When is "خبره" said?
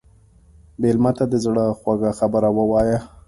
2.19-2.49